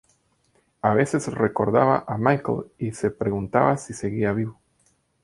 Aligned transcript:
A 0.81 0.95
veces 0.95 1.27
recordaba 1.31 2.03
a 2.07 2.17
Michael 2.17 2.71
y 2.79 2.91
se 2.91 3.11
preguntaba 3.11 3.77
si 3.77 3.93
seguía 3.93 4.31
vivo. 4.33 4.59